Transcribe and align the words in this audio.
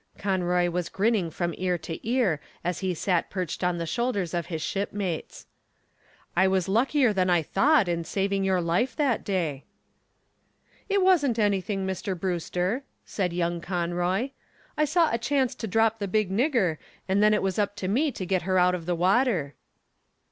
Conroy 0.17 0.67
was 0.67 0.89
grinning 0.89 1.29
from 1.29 1.53
ear 1.59 1.77
to 1.77 2.09
ear 2.09 2.41
as 2.63 2.79
he 2.79 2.95
sat 2.95 3.29
perched 3.29 3.63
on 3.63 3.77
the 3.77 3.85
shoulders 3.85 4.33
of 4.33 4.47
his 4.47 4.59
shipmates. 4.63 5.45
"I 6.35 6.47
was 6.47 6.67
luckier 6.67 7.13
than 7.13 7.29
I 7.29 7.43
thought 7.43 7.87
in 7.87 8.03
saving 8.03 8.43
your 8.43 8.61
life 8.61 8.95
that 8.95 9.23
day." 9.23 9.63
"It 10.89 11.03
wasn't 11.03 11.37
anything, 11.37 11.85
Mr. 11.85 12.19
Brewster," 12.19 12.83
said 13.05 13.31
young 13.31 13.61
Conroy. 13.61 14.31
"I 14.75 14.85
saw 14.85 15.11
a 15.11 15.19
chance 15.19 15.53
to 15.53 15.67
drop 15.67 15.99
the 15.99 16.07
big 16.07 16.31
nigger, 16.31 16.79
and 17.07 17.21
then 17.21 17.35
it 17.35 17.43
was 17.43 17.59
up 17.59 17.75
to 17.75 17.87
me 17.87 18.11
to 18.11 18.25
get 18.25 18.41
her 18.41 18.57
out 18.57 18.73
of 18.73 18.87
the 18.87 18.95
water." 18.95 19.53